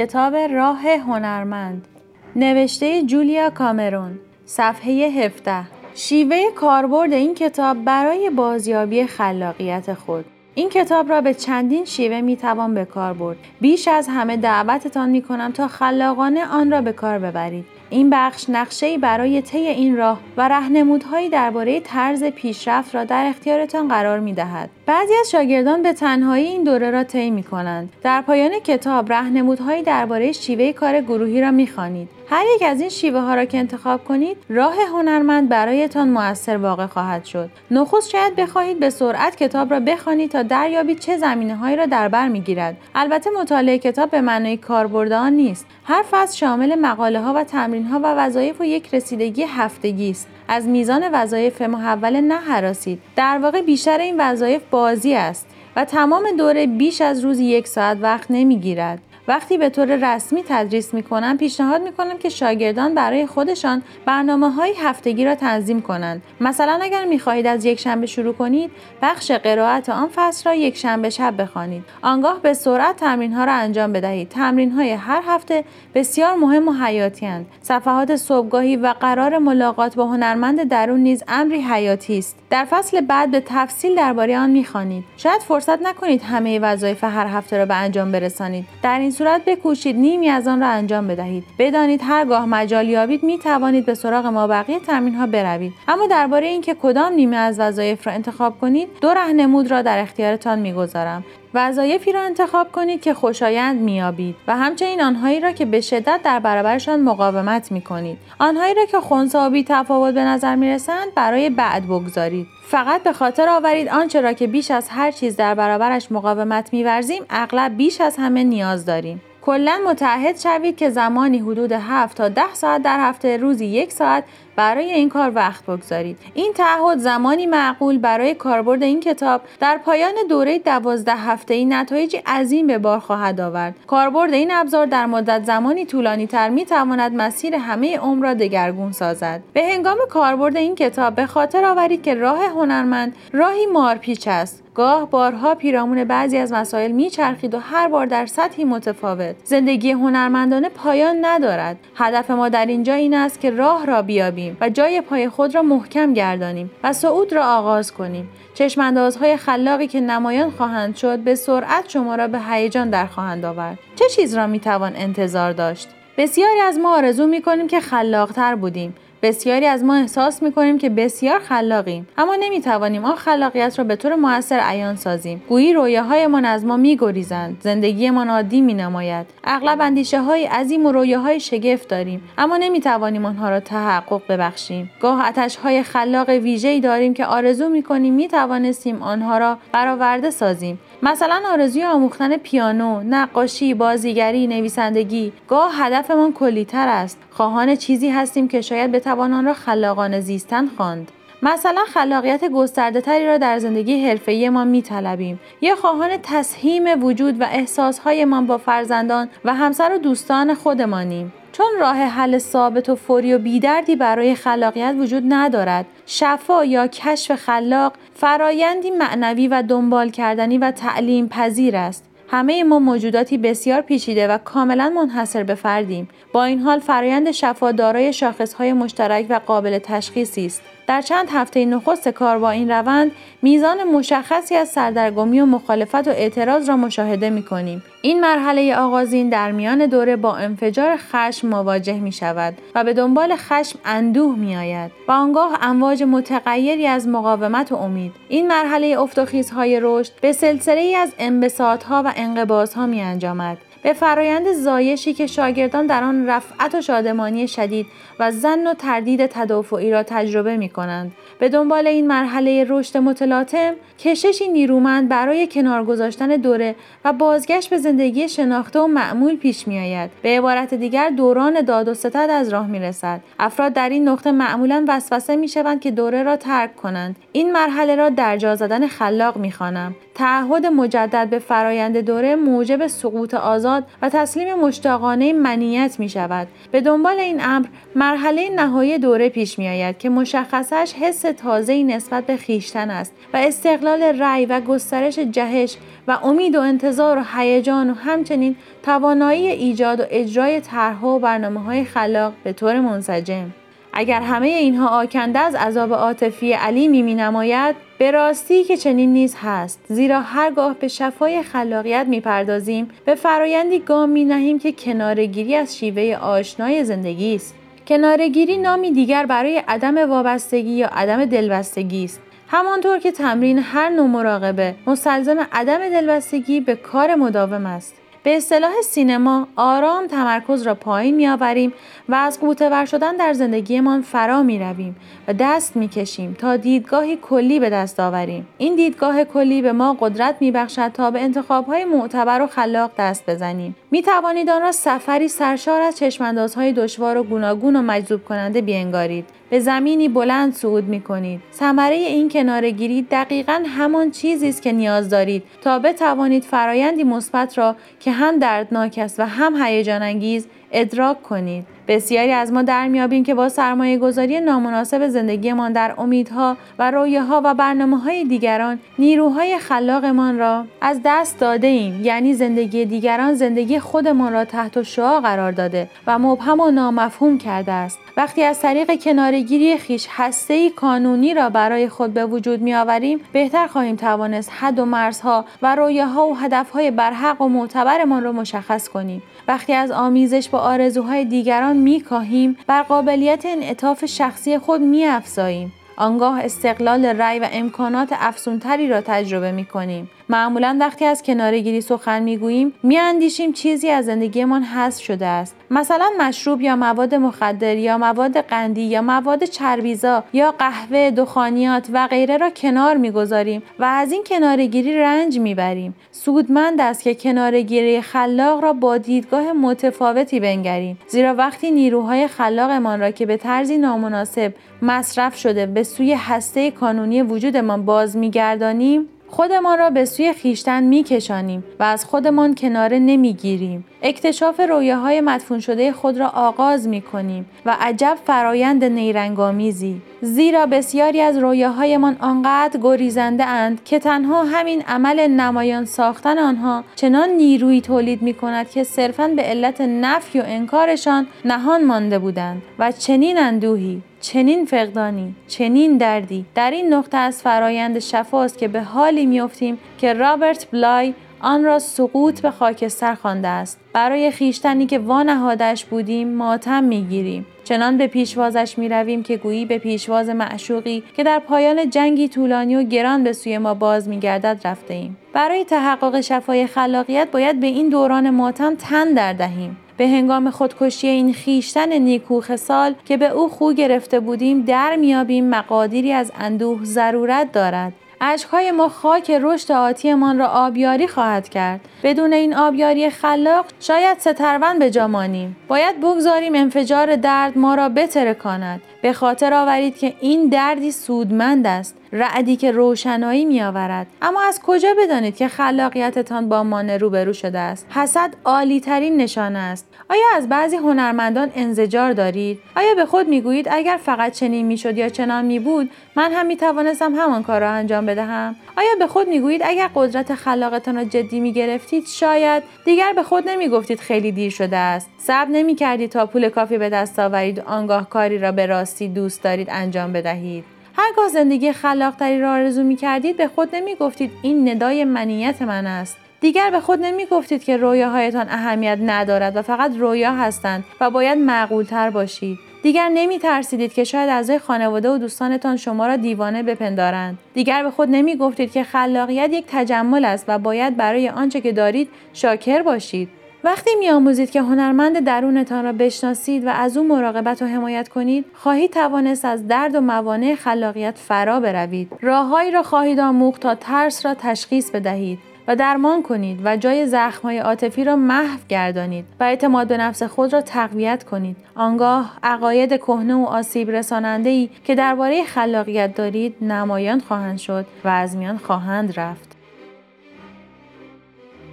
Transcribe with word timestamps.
کتاب 0.00 0.34
راه 0.34 0.88
هنرمند 0.88 1.88
نوشته 2.36 3.02
جولیا 3.02 3.50
کامرون 3.50 4.18
صفحه 4.44 4.92
17 4.92 5.64
شیوه 5.94 6.50
کاربرد 6.56 7.12
این 7.12 7.34
کتاب 7.34 7.84
برای 7.84 8.30
بازیابی 8.30 9.06
خلاقیت 9.06 9.94
خود 9.94 10.24
این 10.54 10.68
کتاب 10.68 11.08
را 11.08 11.20
به 11.20 11.34
چندین 11.34 11.84
شیوه 11.84 12.20
می 12.20 12.36
توان 12.36 12.74
به 12.74 12.84
کار 12.84 13.12
برد. 13.12 13.36
بیش 13.60 13.88
از 13.88 14.08
همه 14.08 14.36
دعوتتان 14.36 15.10
می 15.10 15.22
کنم 15.22 15.52
تا 15.52 15.68
خلاقانه 15.68 16.46
آن 16.46 16.70
را 16.70 16.80
به 16.80 16.92
کار 16.92 17.18
ببرید. 17.18 17.64
این 17.90 18.10
بخش 18.10 18.50
نقشه 18.50 18.98
برای 18.98 19.42
طی 19.42 19.58
این 19.58 19.96
راه 19.96 20.20
و 20.36 20.48
رهنمودهایی 20.48 21.28
درباره 21.28 21.80
طرز 21.80 22.24
پیشرفت 22.24 22.94
را 22.94 23.04
در 23.04 23.26
اختیارتان 23.26 23.88
قرار 23.88 24.20
می 24.20 24.34
دهد. 24.34 24.70
بعضی 24.86 25.12
از 25.20 25.30
شاگردان 25.30 25.82
به 25.82 25.92
تنهایی 25.92 26.46
این 26.46 26.64
دوره 26.64 26.90
را 26.90 27.04
طی 27.04 27.30
می 27.30 27.42
کنند. 27.42 27.92
در 28.02 28.22
پایان 28.22 28.58
کتاب 28.58 29.12
رهنمودهایی 29.12 29.82
درباره 29.82 30.32
شیوه 30.32 30.72
کار 30.72 31.00
گروهی 31.00 31.40
را 31.40 31.50
می 31.50 31.66
خوانید. 31.66 32.19
هر 32.32 32.44
یک 32.54 32.62
از 32.66 32.80
این 32.80 32.88
شیوه 32.88 33.20
ها 33.20 33.34
را 33.34 33.44
که 33.44 33.58
انتخاب 33.58 34.04
کنید 34.04 34.36
راه 34.48 34.74
هنرمند 34.92 35.48
برایتان 35.48 36.08
موثر 36.08 36.56
واقع 36.56 36.86
خواهد 36.86 37.24
شد. 37.24 37.50
نخست 37.70 38.10
شاید 38.10 38.36
بخواهید 38.36 38.80
به 38.80 38.90
سرعت 38.90 39.36
کتاب 39.36 39.72
را 39.72 39.80
بخوانید 39.80 40.30
تا 40.30 40.42
دریابید 40.42 40.98
چه 40.98 41.16
زمینه 41.16 41.56
هایی 41.56 41.76
را 41.76 41.86
در 41.86 42.08
بر 42.08 42.28
می‌گیرد. 42.28 42.76
البته 42.94 43.30
مطالعه 43.30 43.78
کتاب 43.78 44.10
به 44.10 44.20
معنای 44.20 44.56
کاربرد 44.56 45.12
آن 45.12 45.32
نیست. 45.32 45.66
هر 45.84 46.04
فصل 46.10 46.36
شامل 46.36 46.74
مقاله 46.74 47.20
ها 47.20 47.32
و 47.36 47.44
تمرین 47.44 47.84
ها 47.84 47.98
و 47.98 48.06
وظایف 48.06 48.60
و 48.60 48.64
یک 48.64 48.94
رسیدگی 48.94 49.42
هفتگی 49.42 50.10
است. 50.10 50.28
از 50.48 50.66
میزان 50.66 51.08
وظایف 51.12 51.62
محول 51.62 52.20
نه 52.20 52.36
حراسید 52.36 53.02
در 53.16 53.38
واقع 53.42 53.60
بیشتر 53.60 53.98
این 53.98 54.20
وظایف 54.20 54.62
بازی 54.70 55.14
است 55.14 55.46
و 55.76 55.84
تمام 55.84 56.22
دوره 56.38 56.66
بیش 56.66 57.00
از 57.00 57.24
روزی 57.24 57.44
یک 57.44 57.68
ساعت 57.68 57.98
وقت 58.00 58.26
نمی‌گیرد. 58.30 58.98
وقتی 59.30 59.58
به 59.58 59.68
طور 59.68 60.14
رسمی 60.14 60.44
تدریس 60.48 60.94
می 60.94 61.02
کنم 61.02 61.38
پیشنهاد 61.38 61.82
می 61.82 61.92
کنم 61.92 62.18
که 62.18 62.28
شاگردان 62.28 62.94
برای 62.94 63.26
خودشان 63.26 63.82
برنامه 64.06 64.50
های 64.50 64.74
هفتگی 64.82 65.24
را 65.24 65.34
تنظیم 65.34 65.82
کنند. 65.82 66.22
مثلا 66.40 66.78
اگر 66.82 67.04
می 67.04 67.18
خواهید 67.18 67.46
از 67.46 67.64
یک 67.64 67.80
شنبه 67.80 68.06
شروع 68.06 68.34
کنید 68.34 68.70
بخش 69.02 69.30
قرائت 69.30 69.88
آن 69.88 70.08
فصل 70.14 70.50
را 70.50 70.56
یک 70.56 70.76
شنبه 70.76 71.10
شب 71.10 71.42
بخوانید. 71.42 71.84
آنگاه 72.02 72.40
به 72.42 72.54
سرعت 72.54 72.96
تمرین 72.96 73.32
ها 73.32 73.44
را 73.44 73.52
انجام 73.52 73.92
بدهید. 73.92 74.28
تمرین 74.28 74.70
های 74.70 74.90
هر 74.90 75.22
هفته 75.26 75.64
بسیار 75.94 76.34
مهم 76.34 76.68
و 76.68 76.72
حیاتی 76.72 77.26
هستند. 77.26 77.46
صفحات 77.62 78.16
صبحگاهی 78.16 78.76
و 78.76 78.94
قرار 79.00 79.38
ملاقات 79.38 79.94
با 79.94 80.06
هنرمند 80.06 80.68
درون 80.68 81.00
نیز 81.00 81.24
امری 81.28 81.60
حیاتی 81.60 82.18
است. 82.18 82.36
در 82.50 82.64
فصل 82.70 83.00
بعد 83.00 83.30
به 83.30 83.42
تفصیل 83.46 83.96
درباره 83.96 84.38
آن 84.38 84.50
می‌خوانید. 84.50 85.04
شاید 85.16 85.40
فرصت 85.40 85.82
نکنید 85.82 86.22
همه 86.22 86.58
وظایف 86.58 87.04
هر 87.04 87.26
هفته 87.26 87.58
را 87.58 87.66
به 87.66 87.74
انجام 87.74 88.12
برسانید. 88.12 88.64
در 88.82 88.98
این 88.98 89.10
صورت 89.20 89.44
بکوشید 89.44 89.96
نیمی 89.96 90.28
از 90.28 90.48
آن 90.48 90.60
را 90.60 90.66
انجام 90.66 91.08
بدهید. 91.08 91.44
بدانید 91.58 92.00
هرگاه 92.04 92.46
مجال 92.46 92.88
یابید 92.88 93.22
می 93.22 93.38
توانید 93.38 93.86
به 93.86 93.94
سراغ 93.94 94.26
ما 94.26 94.46
بقیه 94.46 94.78
تمرین 94.78 95.14
ها 95.14 95.26
بروید. 95.26 95.72
اما 95.88 96.06
درباره 96.06 96.46
اینکه 96.46 96.76
کدام 96.82 97.12
نیمه 97.12 97.36
از 97.36 97.60
وظایف 97.60 98.06
را 98.06 98.12
انتخاب 98.12 98.60
کنید 98.60 98.88
دو 99.00 99.08
رهنمود 99.08 99.70
را 99.70 99.82
در 99.82 99.98
اختیارتان 99.98 100.58
می‌گذارم 100.58 101.24
وظایفی 101.54 102.12
را 102.12 102.20
انتخاب 102.20 102.72
کنید 102.72 103.02
که 103.02 103.14
خوشایند 103.14 103.80
میابید 103.80 104.36
و 104.46 104.56
همچنین 104.56 105.02
آنهایی 105.02 105.40
را 105.40 105.52
که 105.52 105.64
به 105.64 105.80
شدت 105.80 106.20
در 106.24 106.38
برابرشان 106.38 107.00
مقاومت 107.00 107.72
می‌کنید. 107.72 108.18
آنهایی 108.38 108.74
را 108.74 108.84
که 108.86 109.00
خونسا 109.00 109.50
تفاوت 109.68 110.14
به 110.14 110.24
نظر 110.24 110.56
می‌رسند 110.56 111.14
برای 111.14 111.50
بعد 111.50 111.84
بگذارید. 111.84 112.46
فقط 112.68 113.02
به 113.02 113.12
خاطر 113.12 113.48
آورید 113.48 113.88
آنچه 113.88 114.20
را 114.20 114.32
که 114.32 114.46
بیش 114.46 114.70
از 114.70 114.88
هر 114.88 115.10
چیز 115.10 115.36
در 115.36 115.54
برابرش 115.54 116.12
مقاومت 116.12 116.72
میورزیم 116.72 117.22
اغلب 117.30 117.76
بیش 117.76 118.00
از 118.00 118.16
همه 118.16 118.44
نیاز 118.44 118.86
داریم. 118.86 119.22
کلا 119.42 119.80
متعهد 119.86 120.38
شوید 120.38 120.76
که 120.76 120.90
زمانی 120.90 121.38
حدود 121.38 121.72
7 121.72 122.16
تا 122.16 122.28
10 122.28 122.42
ساعت 122.52 122.82
در 122.82 123.00
هفته 123.00 123.36
روزی 123.36 123.66
یک 123.66 123.92
ساعت 123.92 124.24
برای 124.56 124.92
این 124.92 125.08
کار 125.08 125.32
وقت 125.34 125.64
بگذارید. 125.66 126.18
این 126.34 126.52
تعهد 126.52 126.98
زمانی 126.98 127.46
معقول 127.46 127.98
برای 127.98 128.34
کاربرد 128.34 128.82
این 128.82 129.00
کتاب 129.00 129.40
در 129.60 129.78
پایان 129.84 130.14
دوره 130.28 130.58
دوازده 130.58 131.16
هفته 131.16 131.54
ای 131.54 131.64
نتایجی 131.64 132.16
عظیم 132.16 132.66
به 132.66 132.78
بار 132.78 132.98
خواهد 132.98 133.40
آورد. 133.40 133.74
کاربرد 133.86 134.34
این 134.34 134.50
ابزار 134.52 134.86
در 134.86 135.06
مدت 135.06 135.44
زمانی 135.44 135.86
طولانی 135.86 136.26
تر 136.26 136.48
می 136.48 136.64
تواند 136.64 137.14
مسیر 137.14 137.54
همه 137.54 137.98
عمر 137.98 138.26
را 138.26 138.34
دگرگون 138.34 138.92
سازد. 138.92 139.42
به 139.52 139.66
هنگام 139.66 139.98
کاربرد 140.10 140.56
این 140.56 140.74
کتاب 140.74 141.14
به 141.14 141.26
خاطر 141.26 141.64
آورید 141.64 142.02
که 142.02 142.14
راه 142.14 142.44
هنرمند 142.46 143.16
راهی 143.32 143.66
مارپیچ 143.66 144.28
است. 144.28 144.62
گاه 144.74 145.10
بارها 145.10 145.54
پیرامون 145.54 146.04
بعضی 146.04 146.36
از 146.38 146.52
مسائل 146.52 146.90
میچرخید 146.90 147.54
و 147.54 147.58
هر 147.58 147.88
بار 147.88 148.06
در 148.06 148.26
سطحی 148.26 148.64
متفاوت. 148.64 149.36
زندگی 149.44 149.90
هنرمندانه 149.90 150.68
پایان 150.68 151.16
ندارد. 151.24 151.76
هدف 151.96 152.30
ما 152.30 152.48
در 152.48 152.66
اینجا 152.66 152.94
این 152.94 153.14
است 153.14 153.40
که 153.40 153.50
راه 153.50 153.86
را 153.86 154.02
بیابیم. 154.02 154.39
و 154.60 154.68
جای 154.68 155.00
پای 155.00 155.28
خود 155.28 155.54
را 155.54 155.62
محکم 155.62 156.12
گردانیم 156.12 156.70
و 156.84 156.92
صعود 156.92 157.32
را 157.32 157.46
آغاز 157.46 157.92
کنیم. 157.92 158.28
چشماندازهای 158.54 159.36
خلاقی 159.36 159.86
که 159.86 160.00
نمایان 160.00 160.50
خواهند 160.50 160.96
شد 160.96 161.18
به 161.18 161.34
سرعت 161.34 161.88
شما 161.88 162.14
را 162.14 162.28
به 162.28 162.40
هیجان 162.40 162.90
در 162.90 163.06
خواهند 163.06 163.44
آورد. 163.44 163.78
چه 163.96 164.04
چیز 164.08 164.36
را 164.36 164.46
می‌توان 164.46 164.92
انتظار 164.96 165.52
داشت؟ 165.52 165.88
بسیاری 166.18 166.60
از 166.60 166.78
ما 166.78 166.96
آرزو 166.96 167.26
می‌کنیم 167.26 167.66
که 167.66 167.80
خلاقتر 167.80 168.54
بودیم. 168.54 168.94
بسیاری 169.22 169.66
از 169.66 169.84
ما 169.84 169.94
احساس 169.94 170.42
می‌کنیم 170.42 170.78
که 170.78 170.88
بسیار 170.88 171.38
خلاقیم 171.38 172.08
اما 172.18 172.36
نمی‌توانیم 172.40 173.04
آن 173.04 173.16
خلاقیت 173.16 173.78
را 173.78 173.84
به 173.84 173.96
طور 173.96 174.14
موثر 174.14 174.60
عیان 174.60 174.96
سازیم. 174.96 175.42
گویی 175.48 175.72
رویاهایمان 175.72 176.44
از 176.44 176.64
ما 176.64 176.76
میگریزند 176.76 177.56
زندگیمان 177.60 178.30
عادی 178.30 178.60
مینماید. 178.60 179.26
اغلب 179.44 179.80
اندیشه 179.80 180.20
های 180.20 180.46
عظیم 180.46 180.86
و 180.86 180.92
رویاهای 180.92 181.40
شگفت 181.40 181.88
داریم 181.88 182.22
اما 182.38 182.56
نمی‌توانیم 182.56 183.24
آنها 183.24 183.50
را 183.50 183.60
تحقق 183.60 184.22
ببخشیم. 184.28 184.90
گاه 185.00 185.28
اتش 185.28 185.56
های 185.56 185.82
خلاق 185.82 186.28
ویژه‌ای 186.28 186.80
داریم 186.80 187.14
که 187.14 187.26
آرزو 187.26 187.68
می‌کنیم 187.68 188.14
می‌توانستیم 188.14 189.02
آنها 189.02 189.38
را 189.38 189.58
برآورده 189.72 190.30
سازیم. 190.30 190.78
مثلا 191.02 191.42
آرزوی 191.52 191.84
آموختن 191.84 192.36
پیانو، 192.36 193.02
نقاشی، 193.02 193.74
بازیگری، 193.74 194.46
نویسندگی 194.46 195.32
گاه 195.48 195.72
هدفمان 195.74 196.32
کلیتر 196.32 196.88
است. 196.88 197.18
خواهان 197.30 197.76
چیزی 197.76 198.08
هستیم 198.08 198.48
که 198.48 198.60
شاید 198.60 198.92
بتوان 198.92 199.32
آن 199.32 199.44
را 199.44 199.54
خلاقانه 199.54 200.20
زیستن 200.20 200.66
خواند. 200.66 201.12
مثلا 201.42 201.84
خلاقیت 201.86 202.44
گسترده 202.44 203.00
تری 203.00 203.26
را 203.26 203.38
در 203.38 203.58
زندگی 203.58 204.06
حرفه‌ای 204.06 204.48
ما 204.48 204.64
میطلبیم. 204.64 205.40
یا 205.60 205.76
خواهان 205.76 206.10
تسهیم 206.22 207.04
وجود 207.04 207.40
و 207.40 207.44
احساسهایمان 207.44 208.46
با 208.46 208.58
فرزندان 208.58 209.28
و 209.44 209.54
همسر 209.54 209.94
و 209.94 209.98
دوستان 209.98 210.54
خودمانیم. 210.54 211.32
چون 211.52 211.66
راه 211.80 211.96
حل 211.96 212.38
ثابت 212.38 212.88
و 212.88 212.94
فوری 212.94 213.34
و 213.34 213.38
بیدردی 213.38 213.96
برای 213.96 214.34
خلاقیت 214.34 214.94
وجود 214.98 215.22
ندارد 215.28 215.86
شفا 216.06 216.64
یا 216.64 216.86
کشف 216.86 217.34
خلاق 217.34 217.92
فرایندی 218.14 218.90
معنوی 218.90 219.48
و 219.48 219.62
دنبال 219.62 220.10
کردنی 220.10 220.58
و 220.58 220.70
تعلیم 220.70 221.28
پذیر 221.28 221.76
است. 221.76 222.04
همه 222.28 222.64
ما 222.64 222.78
موجوداتی 222.78 223.38
بسیار 223.38 223.80
پیچیده 223.80 224.28
و 224.28 224.38
کاملا 224.38 224.88
منحصر 224.88 225.42
به 225.42 225.54
فردیم. 225.54 226.08
با 226.32 226.44
این 226.44 226.58
حال 226.58 226.78
فرایند 226.78 227.30
شفا 227.30 227.72
دارای 227.72 228.12
شاخصهای 228.12 228.72
مشترک 228.72 229.26
و 229.28 229.40
قابل 229.46 229.78
تشخیصی 229.78 230.46
است. 230.46 230.62
در 230.90 231.02
چند 231.02 231.28
هفته 231.32 231.64
نخست 231.64 232.08
کار 232.08 232.38
با 232.38 232.50
این 232.50 232.70
روند 232.70 233.12
میزان 233.42 233.84
مشخصی 233.84 234.54
از 234.54 234.68
سردرگمی 234.68 235.40
و 235.40 235.46
مخالفت 235.46 236.08
و 236.08 236.10
اعتراض 236.10 236.68
را 236.68 236.76
مشاهده 236.76 237.30
می 237.30 237.42
کنیم. 237.42 237.82
این 238.02 238.20
مرحله 238.20 238.76
آغازین 238.76 239.28
در 239.28 239.52
میان 239.52 239.86
دوره 239.86 240.16
با 240.16 240.36
انفجار 240.36 240.96
خشم 240.96 241.48
مواجه 241.48 241.98
می 241.98 242.12
شود 242.12 242.54
و 242.74 242.84
به 242.84 242.92
دنبال 242.92 243.36
خشم 243.36 243.78
اندوه 243.84 244.38
می 244.38 244.56
آید 244.56 244.90
و 245.08 245.12
آنگاه 245.12 245.58
امواج 245.62 246.02
متغیری 246.02 246.86
از 246.86 247.08
مقاومت 247.08 247.72
و 247.72 247.76
امید. 247.76 248.12
این 248.28 248.48
مرحله 248.48 248.86
افتخیزهای 249.00 249.78
رشد 249.82 250.12
به 250.20 250.32
سلسله 250.32 250.80
ای 250.80 250.94
از 250.94 251.12
انبساطها 251.18 252.02
و 252.06 252.12
انقباضها 252.16 252.86
می 252.86 253.00
انجامد. 253.02 253.58
به 253.82 253.92
فرایند 253.92 254.52
زایشی 254.52 255.12
که 255.12 255.26
شاگردان 255.26 255.86
در 255.86 256.04
آن 256.04 256.26
رفعت 256.26 256.74
و 256.74 256.80
شادمانی 256.80 257.48
شدید 257.48 257.86
و 258.18 258.30
زن 258.30 258.66
و 258.66 258.74
تردید 258.74 259.26
تدافعی 259.26 259.90
را 259.90 260.02
تجربه 260.02 260.56
می 260.56 260.68
کنند. 260.68 261.12
به 261.38 261.48
دنبال 261.48 261.86
این 261.86 262.06
مرحله 262.06 262.66
رشد 262.68 262.98
متلاطم 262.98 263.74
کششی 263.98 264.48
نیرومند 264.48 265.08
برای 265.08 265.46
کنار 265.46 265.84
گذاشتن 265.84 266.28
دوره 266.28 266.74
و 267.04 267.12
بازگشت 267.12 267.70
به 267.70 267.78
زندگی 267.78 268.28
شناخته 268.28 268.80
و 268.80 268.86
معمول 268.86 269.36
پیش 269.36 269.68
می 269.68 269.78
آید. 269.78 270.10
به 270.22 270.38
عبارت 270.38 270.74
دیگر 270.74 271.10
دوران 271.10 271.60
داد 271.60 271.88
و 271.88 271.94
ستد 271.94 272.28
از 272.30 272.48
راه 272.48 272.66
می 272.66 272.78
رسد. 272.78 273.20
افراد 273.38 273.72
در 273.72 273.88
این 273.88 274.08
نقطه 274.08 274.32
معمولا 274.32 274.84
وسوسه 274.88 275.36
می 275.36 275.48
شوند 275.48 275.80
که 275.80 275.90
دوره 275.90 276.22
را 276.22 276.36
ترک 276.36 276.76
کنند. 276.76 277.16
این 277.32 277.52
مرحله 277.52 277.96
را 277.96 278.08
در 278.08 278.36
جا 278.36 278.56
زدن 278.56 278.86
خلاق 278.86 279.36
می 279.36 279.52
خوانم. 279.52 279.94
تعهد 280.14 280.66
مجدد 280.66 281.28
به 281.30 281.38
فرایند 281.38 281.96
دوره 281.96 282.36
موجب 282.36 282.86
سقوط 282.86 283.34
آزاد 283.70 283.84
و 284.02 284.08
تسلیم 284.08 284.54
مشتاقانه 284.54 285.32
منیت 285.32 285.96
می 285.98 286.08
شود. 286.08 286.48
به 286.72 286.80
دنبال 286.80 287.18
این 287.18 287.44
امر 287.44 287.66
مرحله 287.94 288.48
نهایی 288.48 288.98
دوره 288.98 289.28
پیش 289.28 289.58
می 289.58 289.68
آید 289.68 289.98
که 289.98 290.10
مشخصش 290.10 290.92
حس 291.00 291.20
تازه‌ای 291.20 291.84
نسبت 291.84 292.26
به 292.26 292.36
خیشتن 292.36 292.90
است 292.90 293.12
و 293.34 293.36
استقلال 293.36 294.02
رأی 294.02 294.46
و 294.46 294.60
گسترش 294.60 295.18
جهش 295.18 295.76
و 296.08 296.18
امید 296.22 296.56
و 296.56 296.60
انتظار 296.60 297.18
و 297.18 297.24
هیجان 297.36 297.90
و 297.90 297.94
همچنین 297.94 298.56
توانایی 298.82 299.46
ایجاد 299.48 300.00
و 300.00 300.04
اجرای 300.10 300.60
طرحها 300.60 301.16
و 301.16 301.18
برنامه 301.18 301.60
های 301.60 301.84
خلاق 301.84 302.32
به 302.44 302.52
طور 302.52 302.80
منسجم 302.80 303.50
اگر 303.92 304.20
همه 304.20 304.46
اینها 304.46 305.02
آکنده 305.02 305.38
از 305.38 305.54
عذاب 305.54 305.92
عاطفی 305.92 306.52
علیمی 306.52 307.02
می 307.02 307.14
نماید 307.14 307.76
به 307.98 308.10
راستی 308.10 308.64
که 308.64 308.76
چنین 308.76 309.12
نیز 309.12 309.36
هست. 309.42 309.80
زیرا 309.88 310.20
هرگاه 310.20 310.74
به 310.74 310.88
شفای 310.88 311.42
خلاقیت 311.42 312.06
می‌پردازیم 312.06 312.90
به 313.04 313.14
فرایندی 313.14 313.78
گام 313.78 314.08
می 314.08 314.24
نهیم 314.24 314.58
که 314.58 314.72
کنارگیری 314.72 315.56
از 315.56 315.78
شیوه 315.78 316.16
آشنای 316.16 316.84
زندگی 316.84 317.34
است. 317.34 317.54
کنارگیری 317.86 318.56
نامی 318.56 318.90
دیگر 318.90 319.26
برای 319.26 319.62
عدم 319.68 320.10
وابستگی 320.10 320.70
یا 320.70 320.88
عدم 320.92 321.24
دلبستگی 321.24 322.04
است. 322.04 322.20
همانطور 322.48 322.98
که 322.98 323.12
تمرین 323.12 323.58
هر 323.58 323.88
نوع 323.88 324.06
مراقبه 324.06 324.74
مستلزم 324.86 325.46
عدم 325.52 325.78
دلبستگی 325.78 326.60
به 326.60 326.76
کار 326.76 327.14
مداوم 327.14 327.66
است. 327.66 327.94
به 328.22 328.36
اصطلاح 328.36 328.72
سینما 328.84 329.48
آرام 329.56 330.06
تمرکز 330.06 330.62
را 330.62 330.74
پایین 330.74 331.14
میآوریم 331.14 331.72
و 332.08 332.14
از 332.14 332.40
قوطه 332.40 332.84
شدن 332.84 333.16
در 333.16 333.32
زندگیمان 333.32 334.02
فرا 334.02 334.42
می 334.42 334.58
رویم 334.58 334.96
و 335.28 335.32
دست 335.32 335.76
می 335.76 335.88
کشیم 335.88 336.36
تا 336.38 336.56
دیدگاهی 336.56 337.16
کلی 337.16 337.60
به 337.60 337.70
دست 337.70 338.00
آوریم. 338.00 338.46
این 338.58 338.76
دیدگاه 338.76 339.24
کلی 339.24 339.62
به 339.62 339.72
ما 339.72 339.96
قدرت 340.00 340.36
می 340.40 340.50
بخشد 340.50 340.88
تا 340.88 341.10
به 341.10 341.20
انتخابهای 341.20 341.84
معتبر 341.84 342.42
و 342.42 342.46
خلاق 342.46 342.90
دست 342.98 343.30
بزنیم. 343.30 343.76
می 343.90 344.02
توانید 344.02 344.50
آن 344.50 344.62
را 344.62 344.72
سفری 344.72 345.28
سرشار 345.28 345.80
از 345.80 345.98
چشماندازهای 345.98 346.72
دشوار 346.72 347.16
و 347.16 347.22
گوناگون 347.22 347.76
و 347.76 347.82
مجذوب 347.82 348.24
کننده 348.24 348.60
بینگارید. 348.60 349.24
به 349.50 349.60
زمینی 349.60 350.08
بلند 350.08 350.54
صعود 350.54 350.84
می 350.84 351.00
کنید. 351.00 351.40
ثمره 351.54 351.94
این 351.94 352.28
کنارگیری 352.28 353.02
دقیقا 353.02 353.62
همان 353.66 354.10
چیزی 354.10 354.48
است 354.48 354.62
که 354.62 354.72
نیاز 354.72 355.08
دارید 355.08 355.42
تا 355.62 355.78
بتوانید 355.78 356.44
فرایندی 356.44 357.04
مثبت 357.04 357.58
را 357.58 357.76
که 358.00 358.09
هم 358.10 358.38
دردناک 358.38 358.98
است 359.02 359.20
و 359.20 359.22
هم 359.26 359.62
هیجان 359.62 360.02
انگیز 360.02 360.46
ادراک 360.72 361.22
کنید. 361.22 361.66
بسیاری 361.90 362.32
از 362.32 362.52
ما 362.52 362.62
در 362.62 362.88
میابیم 362.88 363.24
که 363.24 363.34
با 363.34 363.48
سرمایه 363.48 363.98
گذاری 363.98 364.40
نامناسب 364.40 365.08
زندگیمان 365.08 365.72
در 365.72 365.94
امیدها 365.98 366.56
و 366.78 366.90
رویاها 366.90 367.42
و 367.44 367.54
برنامه 367.54 367.98
های 367.98 368.24
دیگران 368.24 368.78
نیروهای 368.98 369.58
خلاقمان 369.58 370.38
را 370.38 370.64
از 370.80 371.00
دست 371.04 371.38
داده 371.40 371.66
ایم 371.66 372.04
یعنی 372.04 372.34
زندگی 372.34 372.84
دیگران 372.84 373.34
زندگی 373.34 373.78
خودمان 373.78 374.32
را 374.32 374.44
تحت 374.44 374.82
شعا 374.82 375.20
قرار 375.20 375.52
داده 375.52 375.88
و 376.06 376.18
مبهم 376.18 376.60
و 376.60 376.70
نامفهوم 376.70 377.38
کرده 377.38 377.72
است. 377.72 377.98
وقتی 378.16 378.42
از 378.42 378.60
طریق 378.60 379.02
کنارگیری 379.02 379.78
خیش 379.78 380.06
هسته 380.10 380.70
کانونی 380.70 381.34
را 381.34 381.50
برای 381.50 381.88
خود 381.88 382.14
به 382.14 382.26
وجود 382.26 382.60
می 382.60 382.74
آوریم 382.74 383.20
بهتر 383.32 383.66
خواهیم 383.66 383.96
توانست 383.96 384.52
حد 384.58 384.78
و 384.78 384.84
مرزها 384.84 385.44
و 385.62 385.76
رویاها 385.76 386.26
و 386.26 386.36
هدفهای 386.36 386.90
برحق 386.90 387.40
و 387.40 387.48
معتبرمان 387.48 388.22
را 388.22 388.32
مشخص 388.32 388.88
کنیم. 388.88 389.22
وقتی 389.48 389.72
از 389.72 389.90
آمیزش 389.90 390.48
با 390.48 390.58
آرزوهای 390.58 391.24
دیگران 391.24 391.79
میکاهیم 391.80 392.56
بر 392.66 392.82
قابلیت 392.82 393.42
انعطاف 393.46 394.04
شخصی 394.04 394.58
خود 394.58 394.80
میافزاییم 394.80 395.72
آنگاه 395.96 396.40
استقلال 396.44 397.04
رأی 397.04 397.38
و 397.38 397.48
امکانات 397.52 398.08
افزونتری 398.12 398.88
را 398.88 399.00
تجربه 399.00 399.52
می 399.52 399.64
کنیم. 399.64 400.10
معمولا 400.30 400.76
وقتی 400.80 401.04
از 401.04 401.22
کنارگیری 401.22 401.80
سخن 401.80 402.22
می‌گوییم 402.22 402.72
میاندیشیم 402.82 403.52
چیزی 403.52 403.88
از 403.88 404.04
زندگیمان 404.04 404.62
حذف 404.62 405.02
شده 405.02 405.26
است. 405.26 405.56
مثلا 405.70 406.10
مشروب 406.18 406.60
یا 406.60 406.76
مواد 406.76 407.14
مخدر 407.14 407.76
یا 407.76 407.98
مواد 407.98 408.36
قندی 408.36 408.82
یا 408.82 409.02
مواد 409.02 409.44
چربیزا 409.44 410.24
یا 410.32 410.54
قهوه 410.58 411.10
دخانیات 411.10 411.86
و 411.92 412.06
غیره 412.06 412.36
را 412.36 412.50
کنار 412.50 412.96
می‌گذاریم 412.96 413.62
و 413.78 413.84
از 413.84 414.12
این 414.12 414.24
کنارگیری 414.26 414.98
رنج 414.98 415.38
می‌بریم. 415.38 415.94
سودمند 416.10 416.80
است 416.80 417.02
که 417.02 417.14
کنارگیری 417.14 418.00
خلاق 418.00 418.62
را 418.62 418.72
با 418.72 418.98
دیدگاه 418.98 419.52
متفاوتی 419.52 420.40
بنگریم. 420.40 420.98
زیرا 421.08 421.34
وقتی 421.34 421.70
نیروهای 421.70 422.28
خلاقمان 422.28 423.00
را 423.00 423.10
که 423.10 423.26
به 423.26 423.36
طرزی 423.36 423.78
نامناسب 423.78 424.52
مصرف 424.82 425.36
شده 425.36 425.66
به 425.66 425.82
سوی 425.82 426.12
هسته 426.12 426.70
کانونی 426.70 427.22
وجودمان 427.22 427.84
باز 427.84 428.16
میگردانیم 428.16 429.08
خودمان 429.30 429.78
را 429.78 429.90
به 429.90 430.04
سوی 430.04 430.32
خیشتن 430.32 430.84
میکشانیم 430.84 431.64
و 431.78 431.82
از 431.82 432.04
خودمان 432.04 432.54
کناره 432.54 432.98
نمی‌گیریم. 432.98 433.84
اکتشاف 434.02 434.60
رویاهای 434.60 435.20
مدفون 435.20 435.60
شده 435.60 435.92
خود 435.92 436.18
را 436.18 436.28
آغاز 436.28 436.88
می 436.88 437.00
کنیم 437.00 437.46
و 437.66 437.76
عجب 437.80 438.18
فرایند 438.26 438.84
نیرنگامیزی 438.84 440.02
زیرا 440.20 440.66
بسیاری 440.66 441.20
از 441.20 441.38
رویاهایمان 441.38 442.16
آنقدر 442.20 442.80
گریزنده 442.82 443.44
اند 443.44 443.84
که 443.84 443.98
تنها 443.98 444.44
همین 444.44 444.82
عمل 444.82 445.26
نمایان 445.26 445.84
ساختن 445.84 446.38
آنها 446.38 446.84
چنان 446.96 447.28
نیرویی 447.28 447.80
تولید 447.80 448.22
می 448.22 448.34
کند 448.34 448.70
که 448.70 448.84
صرفا 448.84 449.28
به 449.28 449.42
علت 449.42 449.80
نفی 449.80 450.40
و 450.40 450.42
انکارشان 450.46 451.26
نهان 451.44 451.84
مانده 451.84 452.18
بودند 452.18 452.62
و 452.78 452.92
چنین 452.92 453.38
اندوهی 453.38 454.02
چنین 454.20 454.64
فقدانی 454.64 455.34
چنین 455.48 455.96
دردی 455.96 456.44
در 456.54 456.70
این 456.70 456.92
نقطه 456.94 457.16
از 457.16 457.42
فرایند 457.42 457.98
شفاست 457.98 458.58
که 458.58 458.68
به 458.68 458.82
حالی 458.82 459.26
میافتیم 459.26 459.78
که 459.98 460.12
رابرت 460.12 460.66
بلای 460.70 461.14
آن 461.40 461.64
را 461.64 461.78
سقوط 461.78 462.40
به 462.40 462.50
خاکستر 462.50 463.14
خوانده 463.14 463.48
است 463.48 463.80
برای 463.92 464.30
خیشتنی 464.30 464.86
که 464.86 464.98
وانهادش 464.98 465.84
بودیم 465.84 466.34
ماتم 466.34 466.84
می‌گیریم 466.84 467.46
چنان 467.64 467.98
به 467.98 468.06
پیشوازش 468.06 468.78
می 468.78 468.88
رویم 468.88 469.22
که 469.22 469.36
گویی 469.36 469.66
به 469.66 469.78
پیشواز 469.78 470.28
معشوقی 470.28 471.02
که 471.16 471.24
در 471.24 471.38
پایان 471.38 471.90
جنگی 471.90 472.28
طولانی 472.28 472.76
و 472.76 472.82
گران 472.82 473.24
به 473.24 473.32
سوی 473.32 473.58
ما 473.58 473.74
باز 473.74 474.08
می 474.08 474.20
گردد 474.20 474.60
رفته 474.64 474.94
ایم. 474.94 475.16
برای 475.32 475.64
تحقق 475.64 476.20
شفای 476.20 476.66
خلاقیت 476.66 477.28
باید 477.32 477.60
به 477.60 477.66
این 477.66 477.88
دوران 477.88 478.30
ماتم 478.30 478.74
تن 478.74 479.14
در 479.14 479.32
دهیم. 479.32 479.76
به 479.96 480.08
هنگام 480.08 480.50
خودکشی 480.50 481.06
این 481.06 481.32
خیشتن 481.32 481.92
نیکو 481.92 482.56
سال 482.56 482.94
که 483.04 483.16
به 483.16 483.28
او 483.28 483.48
خو 483.48 483.72
گرفته 483.72 484.20
بودیم 484.20 484.62
در 484.62 484.96
میابیم 484.96 485.50
مقادیری 485.50 486.12
از 486.12 486.32
اندوه 486.40 486.84
ضرورت 486.84 487.52
دارد 487.52 487.92
اشکهای 488.20 488.70
ما 488.70 488.88
خاک 488.88 489.30
رشد 489.30 489.72
آتیمان 489.72 490.38
را 490.38 490.46
آبیاری 490.46 491.08
خواهد 491.08 491.48
کرد. 491.48 491.80
بدون 492.02 492.32
این 492.32 492.54
آبیاری 492.54 493.10
خلاق 493.10 493.66
شاید 493.80 494.18
سترون 494.18 494.78
به 494.78 494.90
جامانیم 494.90 495.56
باید 495.68 496.00
بگذاریم 496.00 496.54
انفجار 496.54 497.16
درد 497.16 497.58
ما 497.58 497.74
را 497.74 497.88
بترکاند. 497.88 498.82
به 499.02 499.12
خاطر 499.12 499.54
آورید 499.54 499.98
که 499.98 500.14
این 500.20 500.48
دردی 500.48 500.92
سودمند 500.92 501.66
است. 501.66 501.99
رعدی 502.12 502.56
که 502.56 502.70
روشنایی 502.70 503.44
می 503.44 503.62
آورد 503.62 504.06
اما 504.22 504.42
از 504.48 504.60
کجا 504.62 504.88
بدانید 505.02 505.36
که 505.36 505.48
خلاقیتتان 505.48 506.48
با 506.48 506.62
مانع 506.62 506.96
روبرو 506.96 507.32
شده 507.32 507.58
است؟ 507.58 507.86
حسد 507.90 508.34
عالی 508.44 508.80
ترین 508.80 509.16
نشانه 509.16 509.58
است. 509.58 509.86
آیا 510.08 510.24
از 510.36 510.48
بعضی 510.48 510.76
هنرمندان 510.76 511.50
انزجار 511.54 512.12
دارید؟ 512.12 512.58
آیا 512.76 512.94
به 512.94 513.06
خود 513.06 513.28
می‌گویید 513.28 513.68
اگر 513.70 513.98
فقط 514.02 514.32
چنین 514.32 514.66
می‌شد 514.66 514.98
یا 514.98 515.08
چنان 515.08 515.44
می 515.44 515.58
بود 515.58 515.90
من 516.16 516.32
هم 516.32 516.46
می 516.46 516.56
توانستم 516.56 517.14
همان 517.14 517.42
کار 517.42 517.60
را 517.60 517.70
انجام 517.70 518.06
بدهم؟ 518.06 518.56
آیا 518.76 518.90
به 518.98 519.06
خود 519.06 519.28
می‌گویید 519.28 519.62
اگر 519.64 519.90
قدرت 519.94 520.34
خلاقتان 520.34 520.96
را 520.96 521.04
جدی 521.04 521.40
می 521.40 521.52
گرفتید 521.52 522.06
شاید 522.06 522.62
دیگر 522.84 523.12
به 523.12 523.22
خود 523.22 523.48
نمی 523.48 523.68
گفتید 523.68 524.00
خیلی 524.00 524.32
دیر 524.32 524.50
شده 524.50 524.76
است؟ 524.76 525.10
صبر 525.18 525.50
نمی 525.50 525.74
کردید 525.74 526.10
تا 526.10 526.26
پول 526.26 526.48
کافی 526.48 526.78
به 526.78 526.88
دست 526.88 527.18
آورید 527.18 527.60
آنگاه 527.60 528.08
کاری 528.08 528.38
را 528.38 528.52
به 528.52 528.66
راستی 528.66 529.08
دوست 529.08 529.42
دارید 529.42 529.68
انجام 529.70 530.12
بدهید. 530.12 530.79
هرگاه 530.96 531.28
زندگی 531.28 531.72
خلاقتری 531.72 532.40
را 532.40 532.52
آرزو 532.52 532.82
می 532.82 532.96
کردید 532.96 533.36
به 533.36 533.48
خود 533.48 533.68
نمی 533.74 533.94
گفتید 533.94 534.30
این 534.42 534.68
ندای 534.68 535.04
منیت 535.04 535.62
من 535.62 535.86
است. 535.86 536.16
دیگر 536.40 536.70
به 536.70 536.80
خود 536.80 537.00
نمی 537.00 537.26
گفتید 537.26 537.64
که 537.64 537.76
رویاهایتان 537.76 538.46
اهمیت 538.48 538.98
ندارد 539.02 539.56
و 539.56 539.62
فقط 539.62 539.96
رویا 539.96 540.32
هستند 540.32 540.84
و 541.00 541.10
باید 541.10 541.38
معقولتر 541.38 542.10
باشید. 542.10 542.58
دیگر 542.82 543.08
نمی 543.08 543.38
ترسیدید 543.38 543.92
که 543.92 544.04
شاید 544.04 544.28
اعضای 544.28 544.58
خانواده 544.58 545.10
و 545.10 545.18
دوستانتان 545.18 545.76
شما 545.76 546.06
را 546.06 546.16
دیوانه 546.16 546.62
بپندارند. 546.62 547.38
دیگر 547.54 547.82
به 547.82 547.90
خود 547.90 548.08
نمی 548.08 548.36
گفتید 548.36 548.72
که 548.72 548.84
خلاقیت 548.84 549.52
یک 549.52 549.64
تجمل 549.68 550.24
است 550.24 550.44
و 550.48 550.58
باید 550.58 550.96
برای 550.96 551.28
آنچه 551.28 551.60
که 551.60 551.72
دارید 551.72 552.08
شاکر 552.32 552.82
باشید. 552.82 553.28
وقتی 553.64 553.90
میآموزید 553.98 554.50
که 554.50 554.62
هنرمند 554.62 555.24
درونتان 555.24 555.84
را 555.84 555.92
بشناسید 555.92 556.66
و 556.66 556.68
از 556.68 556.96
او 556.96 557.08
مراقبت 557.08 557.62
و 557.62 557.66
حمایت 557.66 558.08
کنید 558.08 558.44
خواهید 558.54 558.92
توانست 558.92 559.44
از 559.44 559.68
درد 559.68 559.94
و 559.94 560.00
موانع 560.00 560.54
خلاقیت 560.54 561.18
فرا 561.18 561.60
بروید. 561.60 562.12
راههایی 562.20 562.70
را 562.70 562.82
خواهید 562.82 563.20
آموخت 563.20 563.60
تا 563.60 563.74
ترس 563.74 564.26
را 564.26 564.34
تشخیص 564.34 564.90
بدهید 564.90 565.38
و 565.68 565.76
درمان 565.76 566.22
کنید 566.22 566.60
و 566.64 566.76
جای 566.76 567.06
زخمهای 567.06 567.58
عاطفی 567.58 568.04
را 568.04 568.16
محو 568.16 568.58
گردانید 568.68 569.24
و 569.40 569.44
اعتماد 569.44 569.88
به 569.88 569.96
نفس 569.96 570.22
خود 570.22 570.52
را 570.52 570.60
تقویت 570.60 571.24
کنید. 571.24 571.56
آنگاه 571.74 572.38
عقاید 572.42 572.96
کهنه 572.96 573.34
و 573.34 573.44
آسیب 573.44 573.90
رساننده 573.90 574.50
ای 574.50 574.70
که 574.84 574.94
درباره 574.94 575.44
خلاقیت 575.44 576.14
دارید 576.14 576.56
نمایان 576.60 577.20
خواهند 577.20 577.58
شد 577.58 577.86
و 578.04 578.08
از 578.08 578.36
میان 578.36 578.58
خواهند 578.58 579.20
رفت. 579.20 579.49